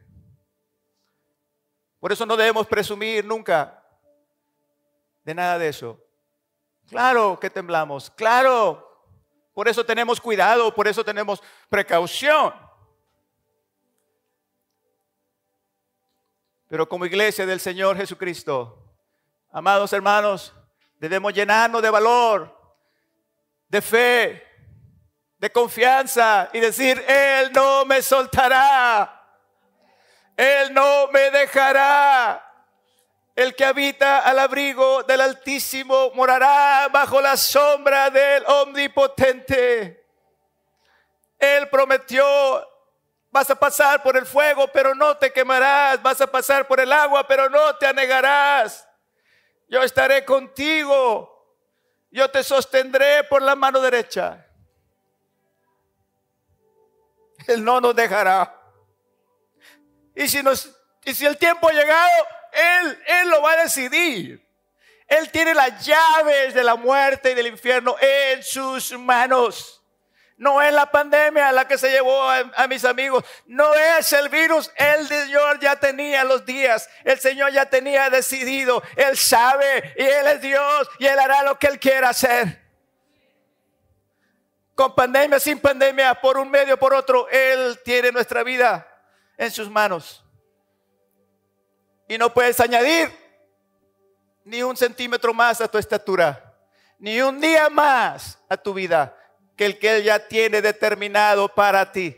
[2.03, 3.81] Por eso no debemos presumir nunca
[5.23, 6.05] de nada de eso.
[6.89, 9.07] Claro que temblamos, claro.
[9.55, 12.53] Por eso tenemos cuidado, por eso tenemos precaución.
[16.67, 18.85] Pero como iglesia del Señor Jesucristo,
[19.53, 20.53] amados hermanos,
[20.97, 22.77] debemos llenarnos de valor,
[23.69, 24.43] de fe,
[25.39, 29.22] de confianza y decir, Él no me soltará,
[30.43, 32.45] Él no me dejará.
[33.37, 40.05] El que habita al abrigo del Altísimo morará bajo la sombra del Omnipotente.
[41.39, 42.69] Él prometió
[43.31, 46.03] Vas a pasar por el fuego, pero no te quemarás.
[46.03, 48.87] Vas a pasar por el agua, pero no te anegarás.
[49.69, 51.31] Yo estaré contigo.
[52.11, 54.47] Yo te sostendré por la mano derecha.
[57.47, 58.62] Él no nos dejará.
[60.15, 60.71] Y si, nos,
[61.05, 64.47] y si el tiempo ha llegado, Él, Él lo va a decidir.
[65.07, 69.83] Él tiene las llaves de la muerte y del infierno en sus manos.
[70.39, 73.23] No es la pandemia la que se llevó a, mis amigos.
[73.47, 74.71] No es el virus.
[74.75, 76.89] El Señor ya tenía los días.
[77.05, 78.83] El Señor ya tenía decidido.
[78.97, 82.61] Él sabe y Él es Dios y Él hará lo que Él quiera hacer.
[84.75, 88.92] Con pandemia, sin pandemia, por un medio, por otro, Él tiene nuestra vida
[89.45, 90.25] en sus manos.
[92.09, 93.11] Y no puedes añadir
[94.45, 96.55] ni un centímetro más a tu estatura,
[96.99, 99.17] ni un día más a tu vida
[99.57, 102.17] que el que Él ya tiene determinado para ti.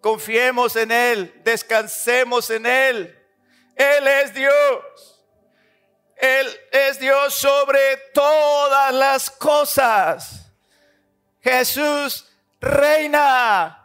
[0.00, 3.18] Confiemos en Él, descansemos en Él.
[3.74, 5.24] Él es Dios.
[6.16, 10.52] Él es Dios sobre todas las cosas.
[11.40, 12.30] Jesús
[12.60, 13.79] reina.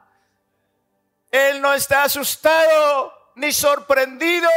[1.36, 4.50] Él no está asustado ni sorprendido.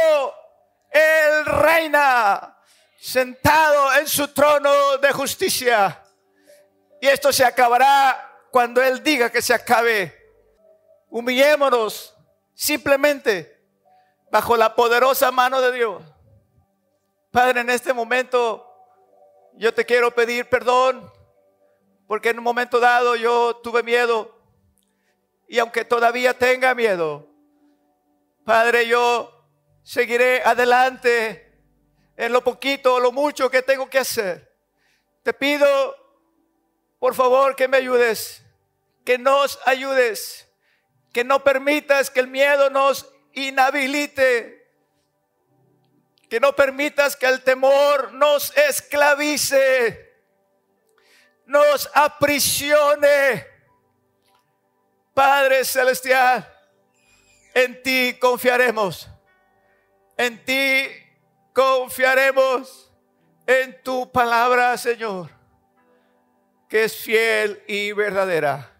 [0.89, 2.57] Él reina
[2.97, 6.01] sentado en su trono de justicia.
[7.01, 10.15] Y esto se acabará cuando Él diga que se acabe.
[11.09, 12.15] Humillémonos
[12.53, 13.61] simplemente
[14.31, 16.01] bajo la poderosa mano de Dios.
[17.29, 18.65] Padre, en este momento
[19.55, 21.11] yo te quiero pedir perdón
[22.07, 24.38] porque en un momento dado yo tuve miedo
[25.49, 27.27] y aunque todavía tenga miedo,
[28.45, 29.45] Padre, yo
[29.83, 31.59] seguiré adelante
[32.15, 34.55] en lo poquito o lo mucho que tengo que hacer.
[35.23, 35.99] Te pido
[36.99, 38.43] por favor, que me ayudes,
[39.05, 40.47] que nos ayudes,
[41.13, 44.69] que no permitas que el miedo nos inhabilite,
[46.29, 50.13] que no permitas que el temor nos esclavice,
[51.45, 53.47] nos aprisione.
[55.19, 56.47] Padre Celestial,
[57.53, 59.09] en ti confiaremos,
[60.15, 60.87] en ti
[61.51, 62.89] confiaremos,
[63.45, 65.29] en tu palabra, Señor
[66.69, 68.71] que es fiel y verdadera.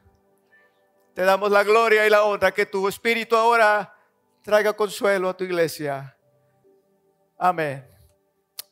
[1.14, 3.94] Te damos la gloria y la honra que tu espíritu ahora
[4.42, 6.16] traiga consuelo a tu iglesia.
[7.38, 7.86] Amén.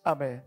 [0.04, 0.47] Amén.